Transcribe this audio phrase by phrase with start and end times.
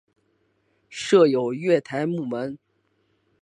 [0.89, 2.57] 设有月台幕门。